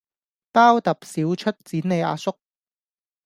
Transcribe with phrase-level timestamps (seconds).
[0.51, 2.35] 包揼少出剪你阿叔